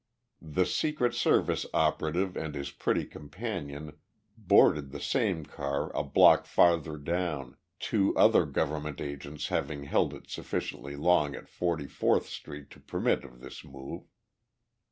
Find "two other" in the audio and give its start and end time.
7.79-8.47